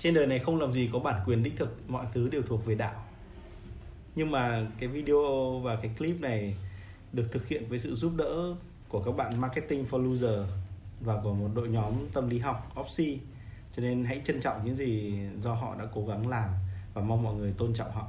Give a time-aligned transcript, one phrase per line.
[0.00, 2.66] trên đời này không làm gì có bản quyền đích thực, mọi thứ đều thuộc
[2.66, 3.04] về đạo.
[4.14, 6.54] Nhưng mà cái video và cái clip này
[7.12, 8.54] được thực hiện với sự giúp đỡ
[8.88, 10.40] của các bạn marketing for loser
[11.00, 13.18] và của một đội nhóm tâm lý học Opsi
[13.76, 16.48] cho nên hãy trân trọng những gì do họ đã cố gắng làm
[16.94, 18.06] và mong mọi người tôn trọng họ.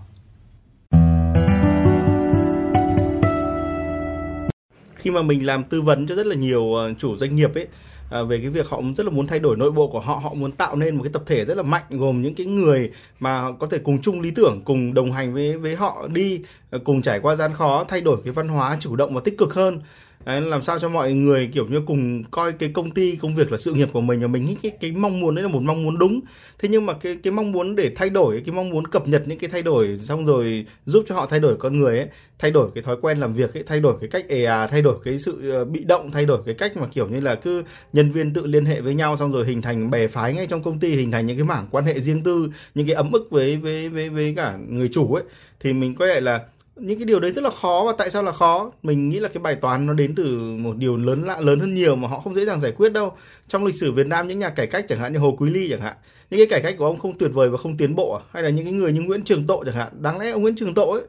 [4.96, 7.68] Khi mà mình làm tư vấn cho rất là nhiều ờ, chủ doanh nghiệp ấy
[8.12, 10.34] à, về cái việc họ rất là muốn thay đổi nội bộ của họ họ
[10.34, 13.52] muốn tạo nên một cái tập thể rất là mạnh gồm những cái người mà
[13.60, 17.02] có thể cùng chung lý tưởng cùng đồng hành với với họ đi à, cùng
[17.02, 19.82] trải qua gian khó thay đổi cái văn hóa chủ động và tích cực hơn.
[20.26, 23.52] Đấy, làm sao cho mọi người kiểu như cùng coi cái công ty công việc
[23.52, 25.60] là sự nghiệp của mình và mình nghĩ cái cái mong muốn đấy là một
[25.64, 26.22] mong muốn đúng.
[26.60, 29.24] Thế nhưng mà cái cái mong muốn để thay đổi cái mong muốn cập nhật
[29.26, 32.08] những cái thay đổi xong rồi giúp cho họ thay đổi con người ấy
[32.40, 34.82] thay đổi cái thói quen làm việc ấy thay đổi cái cách ề à thay
[34.82, 37.64] đổi cái sự ờ, bị động thay đổi cái cách mà kiểu như là cứ
[37.94, 40.64] nhân viên tự liên hệ với nhau xong rồi hình thành bè phái ngay trong
[40.64, 43.28] công ty hình thành những cái mảng quan hệ riêng tư những cái ấm ức
[43.32, 45.24] với với với với cả người chủ ấy.
[45.60, 46.40] Thì mình có lại là
[46.76, 48.72] những cái điều đấy rất là khó và tại sao là khó?
[48.84, 51.74] Mình nghĩ là cái bài toán nó đến từ một điều lớn lạ lớn hơn
[51.74, 53.14] nhiều mà họ không dễ dàng giải quyết đâu.
[53.48, 55.70] Trong lịch sử Việt Nam những nhà cải cách chẳng hạn như Hồ Quý Ly
[55.70, 55.96] chẳng hạn
[56.30, 58.22] những cái cải cách của ông không tuyệt vời và không tiến bộ à?
[58.34, 60.56] hay là những cái người như Nguyễn Trường Tộ chẳng hạn đáng lẽ ông Nguyễn
[60.56, 61.02] Trường Tộ ấy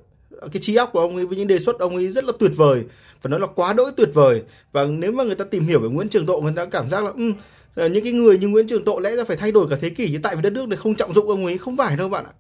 [0.53, 2.53] cái trí óc của ông ấy với những đề xuất ông ấy rất là tuyệt
[2.57, 2.85] vời.
[3.23, 4.43] Và nó là quá đỗi tuyệt vời.
[4.73, 7.05] Và nếu mà người ta tìm hiểu về Nguyễn Trường Tộ người ta cảm giác
[7.05, 7.33] là um,
[7.77, 10.13] những cái người như Nguyễn Trường Tộ lẽ ra phải thay đổi cả thế kỷ
[10.13, 11.59] chứ tại vì đất nước này không trọng dụng ông ấy.
[11.59, 12.33] Không phải đâu bạn ạ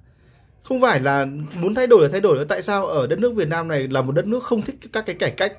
[0.62, 1.26] không phải là
[1.60, 2.86] muốn thay đổi là thay đổi tại sao?
[2.86, 5.30] Ở đất nước Việt Nam này là một đất nước không thích các cái cải
[5.30, 5.52] cách.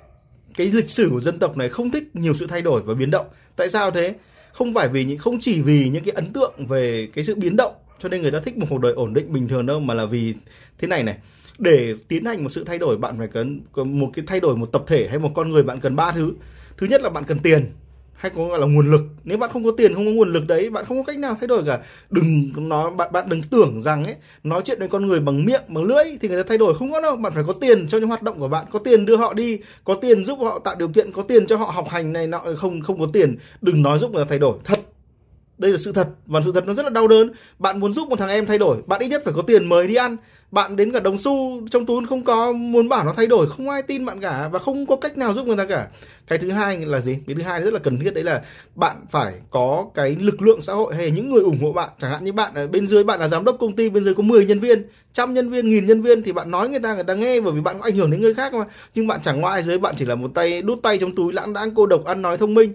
[0.57, 3.11] Cái lịch sử của dân tộc này không thích nhiều sự thay đổi và biến
[3.11, 3.25] động.
[3.55, 4.15] Tại sao thế?
[4.53, 7.55] Không phải vì những, không chỉ vì những cái ấn tượng về cái sự biến
[7.55, 9.93] động, cho nên người ta thích một cuộc đời ổn định bình thường đâu, mà
[9.93, 10.33] là vì
[10.77, 11.17] thế này này.
[11.59, 14.71] Để tiến hành một sự thay đổi, bạn phải cần, một cái thay đổi một
[14.71, 16.33] tập thể hay một con người bạn cần ba thứ.
[16.77, 17.65] Thứ nhất là bạn cần tiền
[18.23, 19.02] hay có gọi là nguồn lực.
[19.23, 21.38] Nếu bạn không có tiền, không có nguồn lực đấy, bạn không có cách nào
[21.39, 21.79] thay đổi cả.
[22.09, 25.61] Đừng nói bạn bạn đừng tưởng rằng ấy, nói chuyện với con người bằng miệng,
[25.67, 26.75] bằng lưỡi thì người ta thay đổi.
[26.75, 29.05] Không có đâu, bạn phải có tiền cho những hoạt động của bạn, có tiền
[29.05, 31.89] đưa họ đi, có tiền giúp họ tạo điều kiện, có tiền cho họ học
[31.89, 33.37] hành này nọ, không không có tiền.
[33.61, 34.80] Đừng nói giúp người ta thay đổi, thật
[35.58, 37.31] đây là sự thật, và sự thật nó rất là đau đớn.
[37.59, 39.87] Bạn muốn giúp một thằng em thay đổi, bạn ít nhất phải có tiền mời
[39.87, 40.17] đi ăn.
[40.52, 43.69] Bạn đến cả đồng xu, trong túi không có, muốn bảo nó thay đổi, không
[43.69, 45.87] ai tin bạn cả, và không có cách nào giúp người ta cả.
[46.27, 47.17] Cái thứ hai là gì?
[47.27, 48.42] Cái thứ hai rất là cần thiết, đấy là
[48.75, 51.89] bạn phải có cái lực lượng xã hội, hay những người ủng hộ bạn.
[52.02, 54.13] Chẳng hạn như bạn ở bên dưới, bạn là giám đốc công ty, bên dưới
[54.13, 56.95] có 10 nhân viên, trăm nhân viên, nghìn nhân viên, thì bạn nói người ta
[56.95, 58.65] người ta nghe, bởi vì bạn có ảnh hưởng đến người khác mà.
[58.95, 61.53] Nhưng bạn chẳng ngoài dưới, bạn chỉ là một tay đút tay trong túi, lãng
[61.53, 62.73] đãng cô độc ăn nói thông minh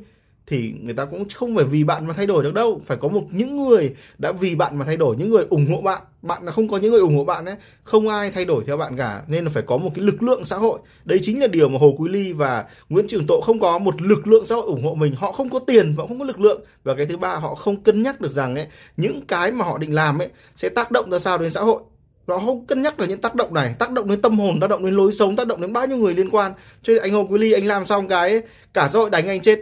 [0.49, 2.81] thì người ta cũng không phải vì bạn mà thay đổi được đâu.
[2.87, 5.81] Phải có một những người đã vì bạn mà thay đổi những người ủng hộ
[5.81, 6.03] bạn.
[6.23, 8.77] Bạn là không có những người ủng hộ bạn ấy không ai thay đổi theo
[8.77, 9.23] bạn cả.
[9.27, 10.79] Nên là phải có một cái lực lượng xã hội.
[11.05, 13.79] Đấy chính là điều mà hồ quý ly và nguyễn trường tộ không có.
[13.79, 15.15] Một lực lượng xã hội ủng hộ mình.
[15.17, 16.61] Họ không có tiền và không có lực lượng.
[16.85, 18.67] Và cái thứ ba họ không cân nhắc được rằng ấy
[18.97, 21.81] những cái mà họ định làm ấy sẽ tác động ra sao đến xã hội.
[22.27, 24.71] Nó không cân nhắc được những tác động này tác động đến tâm hồn tác
[24.71, 26.53] động đến lối sống tác động đến bao nhiêu người liên quan.
[26.83, 28.43] Cho nên anh hồ quý ly anh làm xong cái ấy,
[28.75, 29.59] cả xã hội đánh anh chết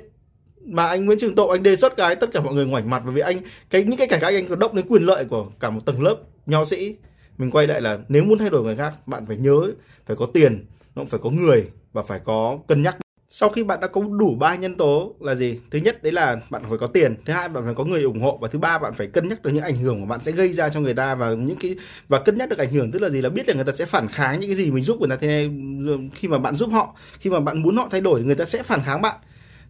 [0.66, 3.02] mà anh Nguyễn Trường Tộ anh đề xuất cái tất cả mọi người ngoảnh mặt,
[3.04, 3.40] bởi vì anh,
[3.70, 6.02] cái, những cái cải cách anh có động đến quyền lợi của cả một tầng
[6.02, 6.16] lớp
[6.46, 6.96] nho sĩ.
[7.38, 9.60] Mình quay lại là nếu muốn thay đổi người khác, bạn phải nhớ
[10.06, 12.96] phải có tiền, nó phải có người và phải có cân nhắc.
[13.30, 15.60] Sau khi bạn đã có đủ ba nhân tố là gì?
[15.70, 17.14] Thứ nhất, đấy là bạn phải có tiền.
[17.24, 18.38] Thứ hai, bạn phải có người ủng hộ.
[18.42, 20.52] Và thứ ba, bạn phải cân nhắc được những ảnh hưởng mà bạn sẽ gây
[20.52, 21.76] ra cho người ta và những cái,
[22.08, 23.22] và cân nhắc được ảnh hưởng, tức là gì?
[23.22, 25.16] Là biết là người ta sẽ phản kháng những cái gì mình giúp người ta.
[25.16, 25.50] Thế này
[26.14, 28.62] khi mà bạn giúp họ, khi mà bạn muốn họ thay đổi, người ta sẽ
[28.62, 29.16] phản kháng bạn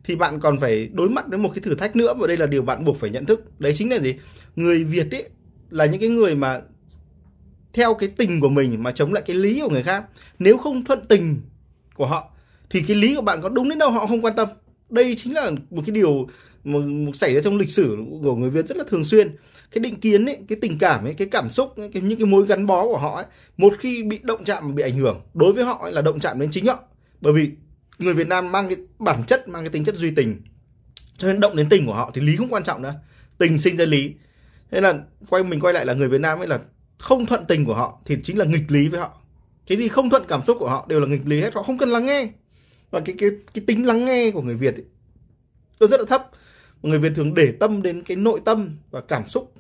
[0.07, 2.47] thì bạn còn phải đối mặt với một cái thử thách nữa và đây là
[2.47, 3.61] điều bạn buộc phải nhận thức.
[3.61, 4.15] Đấy chính là gì?
[4.57, 5.29] Người việt ấy
[5.71, 6.61] là những cái người mà
[7.73, 10.05] theo cái tình của mình mà chống lại cái lý của người khác.
[10.39, 11.41] Nếu không thuận tình
[11.95, 12.31] của họ
[12.71, 14.49] thì cái lý của bạn có đúng đến đâu họ không quan tâm.
[14.91, 16.27] Đây chính là một cái điều
[16.65, 16.79] mà
[17.15, 19.37] xảy ra trong lịch sử của người Việt rất là thường xuyên.
[19.71, 22.27] Cái định kiến ấy, cái tình cảm ấy, cái cảm xúc ấy, cái những cái
[22.27, 23.25] mối gắn bó của họ ấy,
[23.57, 26.21] một khi bị động chạm và bị ảnh hưởng đối với họ ấy là động
[26.21, 26.79] chạm đến chính họ.
[27.21, 27.51] Bởi vì
[27.99, 30.41] người Việt Nam mang cái bản chất mang cái tính chất duy tình
[31.19, 32.95] cho nên động đến tình của họ thì lý không quan trọng nữa.
[33.39, 34.15] Tình sinh ra lý.
[34.71, 34.95] Thế là
[35.29, 36.61] quay mình quay lại là người Việt Nam ấy là
[36.99, 39.23] không thuận tình của họ thì chính là nghịch lý với họ.
[39.67, 41.55] Cái gì không thuận cảm xúc của họ đều là nghịch lý hết.
[41.55, 42.29] Họ không cần lắng nghe.
[42.91, 44.85] Và cái cái cái tính lắng nghe của người Việt ấy,
[45.81, 46.31] nó rất là thấp.
[46.83, 49.55] Người Việt thường để tâm đến cái nội tâm và cảm xúc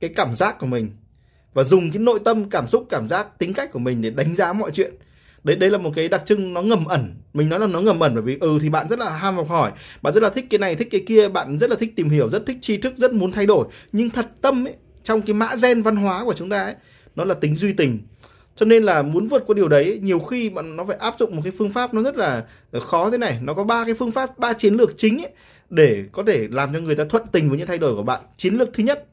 [0.00, 0.90] cái cảm giác của mình.
[1.54, 4.34] Và dùng cái nội tâm cảm xúc cảm giác tính cách của mình để đánh
[4.34, 4.94] giá mọi chuyện
[5.48, 7.14] đấy đây là một cái đặc trưng nó ngầm ẩn.
[7.34, 9.48] Mình nói là nó ngầm ẩn bởi vì ừ thì bạn rất là ham học
[9.48, 9.72] hỏi,
[10.02, 12.30] bạn rất là thích cái này, thích cái kia, bạn rất là thích tìm hiểu,
[12.30, 13.66] rất thích tri thức, rất muốn thay đổi.
[13.92, 16.74] Nhưng thật tâm ấy, trong cái mã gen văn hóa của chúng ta ấy,
[17.16, 17.98] nó là tính duy tình.
[18.56, 21.36] Cho nên là muốn vượt qua điều đấy, nhiều khi bạn, nó phải áp dụng
[21.36, 23.38] một cái phương pháp nó rất là ờ, khó thế này.
[23.42, 25.32] Nó có ba cái phương pháp, ba chiến lược chính ấy,
[25.70, 28.20] để có thể làm cho người ta thuận tình với những thay đổi của bạn.
[28.36, 29.06] Chiến lược thứ nhất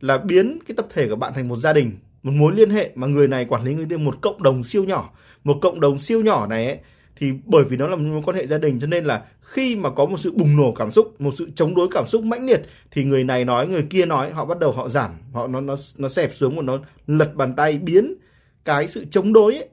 [0.00, 1.92] là biến cái tập thể của bạn thành một gia đình
[2.26, 4.84] một mối liên hệ mà người này quản lý người kia một cộng đồng siêu
[4.84, 5.10] nhỏ.
[5.44, 6.78] Một cộng đồng siêu nhỏ này ấy,
[7.16, 9.76] thì bởi vì nó là một mối quan hệ gia đình cho nên là khi
[9.76, 12.46] mà có một sự bùng nổ cảm xúc một sự chống đối cảm xúc mãnh
[12.46, 15.10] liệt thì người này nói người kia nói họ bắt đầu họ giảm.
[15.32, 18.14] Họ nó nó nó xẹp xuống và nó lật bàn tay biến
[18.64, 19.68] cái sự chống đối ấy,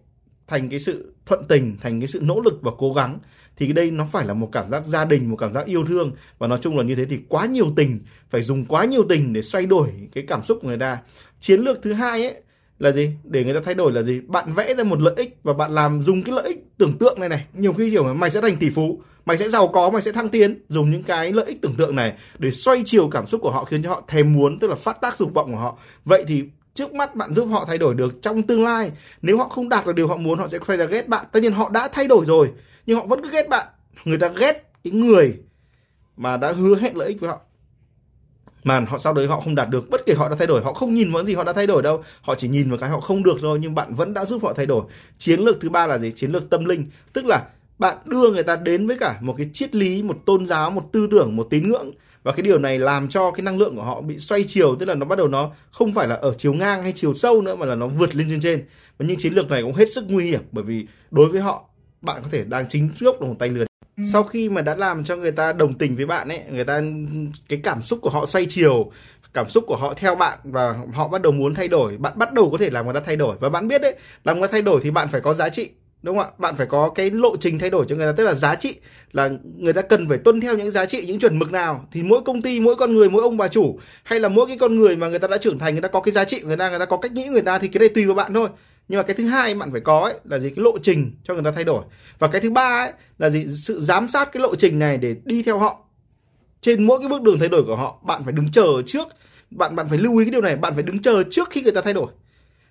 [0.48, 3.20] thành cái sự thuận tình, thành cái sự nỗ lực và cố gắng,
[3.58, 6.12] thì đây nó phải là một cảm giác gia đình, một cảm giác yêu thương.
[6.38, 8.00] Và nói chung là như thế thì quá nhiều tình,
[8.30, 10.98] phải dùng quá nhiều tình để xoay đổi cái cảm xúc của người ta.
[11.40, 12.42] Chiến lược thứ hai ấy
[12.80, 13.10] là gì?
[13.24, 14.22] Để người ta thay đổi là gì?
[14.28, 17.20] Bạn vẽ ra một lợi ích và bạn làm dùng cái lợi ích tưởng tượng
[17.20, 17.46] này này.
[17.54, 20.30] Nhiều khi hiểu mày sẽ thành tỷ phú, mày sẽ giàu có, mày sẽ thăng
[20.30, 20.60] tiến.
[20.70, 23.66] Dùng những cái lợi ích tưởng tượng này để xoay chiều cảm xúc của họ,
[23.66, 25.78] khiến cho họ thèm muốn, tức là phát tác dục vọng của họ.
[26.06, 26.44] Vậy thì
[26.74, 28.92] trước mắt bạn giúp họ thay đổi được trong tương lai.
[29.22, 31.26] Nếu họ không đạt được điều họ muốn, họ sẽ quay ra ghét bạn.
[31.32, 32.52] Tất nhiên họ đã thay đổi rồi,
[32.86, 33.68] nhưng họ vẫn cứ ghét bạn.
[34.06, 35.40] Người ta ghét cái người
[36.18, 37.40] mà đã hứa hẹn lợi ích với họ.
[38.64, 39.90] Mà họ sau đấy họ không đạt được.
[39.90, 41.82] Bất kể họ đã thay đổi, họ không nhìn vào gì họ đã thay đổi
[41.82, 42.04] đâu.
[42.22, 44.54] Họ chỉ nhìn vào cái họ không được thôi, nhưng bạn vẫn đã giúp họ
[44.54, 44.84] thay đổi.
[45.20, 46.12] Chiến lược thứ ba là gì?
[46.16, 46.90] Chiến lược tâm linh.
[47.14, 47.48] Tức là
[47.78, 50.92] bạn đưa người ta đến với cả một cái triết lý một tôn giáo một
[50.92, 51.92] tư tưởng một tín ngưỡng.
[52.24, 54.86] Và cái điều này làm cho cái năng lượng của họ bị xoay chiều tức
[54.86, 57.56] là nó bắt đầu nó không phải là ở chiều ngang hay chiều sâu nữa
[57.56, 58.66] mà là nó vượt lên trên trên.
[58.98, 61.70] Và những chiến lược này cũng hết sức nguy hiểm bởi vì đối với họ
[62.02, 63.66] bạn có thể đang chính trước là một tay lừa
[64.12, 66.82] sau khi mà đã làm cho người ta đồng tình với bạn ấy người ta
[67.50, 68.92] cái cảm xúc của họ xoay chiều
[69.34, 72.34] cảm xúc của họ theo bạn và họ bắt đầu muốn thay đổi bạn bắt
[72.34, 73.38] đầu có thể làm người ta thay đổi.
[73.40, 75.70] Và bạn biết đấy làm người ta thay đổi thì bạn phải có giá trị
[76.04, 76.32] đúng không ạ?
[76.38, 78.14] Bạn phải có cái lộ trình thay đổi cho người ta.
[78.18, 78.76] Tức là giá trị
[79.12, 81.88] là người ta cần phải tuân theo những giá trị những chuẩn mực nào.
[81.92, 84.58] Thì mỗi công ty mỗi con người mỗi ông bà chủ hay là mỗi cái
[84.58, 86.58] con người mà người ta đã trưởng thành người ta có cái giá trị người
[86.58, 88.50] ta người ta có cách nghĩ người ta thì cái này tùy vào bạn thôi.
[88.88, 90.50] Nhưng mà cái thứ hai bạn phải có ấy, là gì?
[90.50, 91.84] Cái lộ trình cho người ta thay đổi.
[92.20, 93.46] Và cái thứ ba ấy, là gì?
[93.64, 95.80] Sự giám sát cái lộ trình này để đi theo họ.
[96.62, 99.08] Trên mỗi cái bước đường thay đổi của họ bạn phải đứng chờ trước.
[99.52, 100.56] Bạn bạn phải lưu ý cái điều này.
[100.56, 102.08] Bạn phải đứng chờ trước khi người ta thay đổi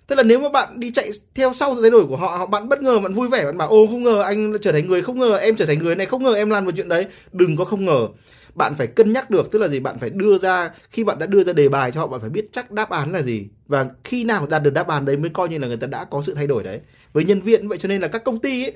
[0.07, 2.69] tức là nếu mà bạn đi chạy theo sau sự thay đổi của họ bạn
[2.69, 5.19] bất ngờ bạn vui vẻ bạn bảo ô không ngờ anh trở thành người không
[5.19, 7.05] ngờ em trở thành người này không ngờ em làm một chuyện đấy.
[7.31, 8.07] Đừng có không ngờ.
[8.55, 9.79] Bạn phải cân nhắc được tức là gì?
[9.79, 12.29] Bạn phải đưa ra khi bạn đã đưa ra đề bài cho họ bạn phải
[12.29, 13.47] biết chắc đáp án là gì.
[13.67, 16.03] Và khi nào đạt được đáp án đấy mới coi như là người ta đã
[16.03, 16.79] có sự thay đổi đấy.
[17.13, 18.73] Với nhân viên vậy cho nên là các công ty ấy,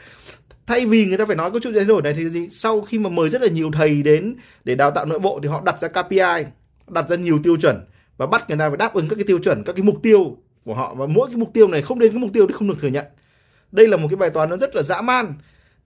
[0.67, 2.49] thay vì người ta phải nói có chuyện thay đổi này thì gì?
[2.51, 5.49] Sau khi mà mời rất là nhiều thầy đến để đào tạo nội bộ thì
[5.49, 6.45] họ đặt ra KPI
[6.87, 7.85] đặt ra nhiều tiêu chuẩn
[8.17, 10.37] và bắt người ta phải đáp ứng các cái tiêu chuẩn các cái mục tiêu
[10.67, 10.95] của họ.
[10.95, 12.87] Và mỗi cái mục tiêu này không đến cái mục tiêu thì không được thừa
[12.87, 13.05] nhận.
[13.71, 15.33] Đây là một cái bài toán nó rất là dã man.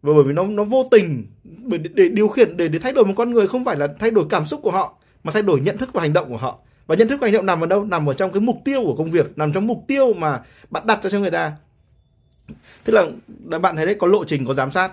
[0.01, 3.05] Và bởi vì nó nó vô tình để, để điều khiển để để thay đổi
[3.05, 5.59] một con người không phải là thay đổi cảm xúc của họ mà thay đổi
[5.61, 6.59] nhận thức và hành động của họ.
[6.87, 7.83] Và nhận thức và hành động nằm ở đâu?
[7.83, 10.87] Nằm ở trong cái mục tiêu của công việc nằm trong mục tiêu mà bạn
[10.87, 11.51] đặt ra cho người ta.
[12.83, 13.05] Tức là
[13.59, 14.91] bạn thấy đấy có lộ trình có giám sát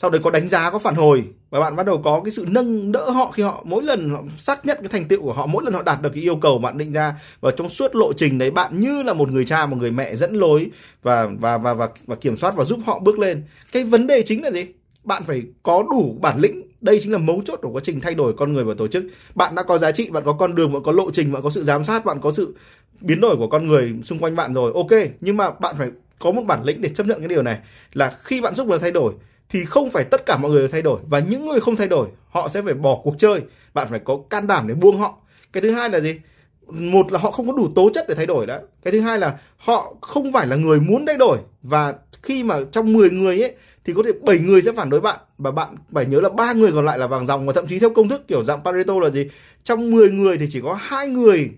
[0.00, 1.24] sau đấy có đánh giá có phản hồi.
[1.50, 4.22] Và bạn bắt đầu có cái sự nâng đỡ họ khi họ mỗi lần họ
[4.36, 6.58] xác nhận cái thành tựu của họ mỗi lần họ đạt được cái yêu cầu
[6.58, 7.14] bạn định ra.
[7.40, 10.16] Và trong suốt lộ trình đấy bạn như là một người cha một người mẹ
[10.16, 10.70] dẫn lối
[11.02, 13.42] và và và và, và kiểm soát và giúp họ bước lên.
[13.72, 14.66] Cái vấn đề chính là gì?
[15.04, 16.62] Bạn phải có đủ bản lĩnh.
[16.80, 19.04] Đây chính là mấu chốt của quá trình thay đổi con người và tổ chức.
[19.34, 21.50] Bạn đã có giá trị bạn có con đường bạn có lộ trình bạn có
[21.50, 22.54] sự giám sát bạn có sự
[23.00, 24.72] biến đổi của con người xung quanh bạn rồi.
[24.74, 27.58] Ok nhưng mà bạn phải có một bản lĩnh để chấp nhận cái điều này.
[27.92, 29.14] Là khi bạn giúp người thay đổi
[29.50, 31.00] thì không phải tất cả mọi người thay đổi.
[31.08, 33.40] Và những người không thay đổi, họ sẽ phải bỏ cuộc chơi.
[33.74, 35.14] Bạn phải có can đảm để buông họ.
[35.52, 36.20] Cái thứ hai là gì?
[36.66, 39.18] Một là họ không có đủ tố chất để thay đổi đã cái thứ hai
[39.18, 41.38] là họ không phải là người muốn thay đổi.
[41.62, 45.00] Và khi mà trong 10 người ấy, thì có thể 7 người sẽ phản đối
[45.00, 45.18] bạn.
[45.38, 47.46] Và bạn phải nhớ là ba người còn lại là vàng dòng.
[47.46, 49.28] Và thậm chí theo công thức kiểu dạng Pareto là gì?
[49.64, 51.50] Trong 10 người thì chỉ có hai người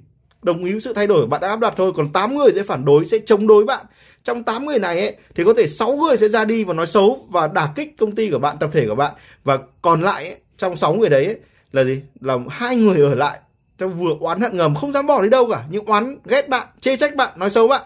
[0.43, 2.63] đồng ý với sự thay đổi bạn đã áp đặt thôi còn 8 người sẽ
[2.63, 3.87] phản đối sẽ chống đối bạn.
[4.25, 6.87] Trong 8 người này ấy, thì có thể 6 người sẽ ra đi và nói
[6.87, 9.15] xấu và đả kích công ty của bạn tập thể của bạn.
[9.45, 11.37] Và còn lại ấy, trong 6 người đấy ấy,
[11.73, 12.03] là gì?
[12.21, 13.39] Là hai người ở lại
[13.81, 16.67] trong vừa oán hận ngầm không dám bỏ đi đâu cả nhưng oán ghét bạn
[16.81, 17.83] chê trách bạn nói xấu bạn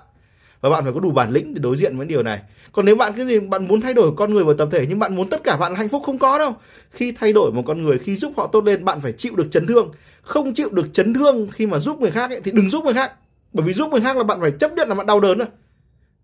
[0.64, 2.40] và bạn phải có đủ bản lĩnh để đối diện với điều này.
[2.72, 4.98] Còn nếu bạn cái gì bạn muốn thay đổi con người và tập thể nhưng
[4.98, 6.56] bạn muốn tất cả bạn hạnh phúc không có đâu.
[6.90, 9.46] Khi thay đổi một con người khi giúp họ tốt lên bạn phải chịu được
[9.50, 9.92] chấn thương.
[10.22, 12.94] Không chịu được chấn thương khi mà giúp người khác ấy, thì đừng giúp người
[12.94, 13.12] khác.
[13.52, 15.48] Bởi vì giúp người khác là bạn phải chấp nhận là bạn đau đớn rồi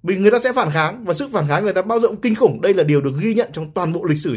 [0.02, 2.34] vì người ta sẽ phản kháng và sức phản kháng người ta bao rộng kinh
[2.34, 2.60] khủng.
[2.60, 4.36] Đây là điều được ghi nhận trong toàn bộ lịch sử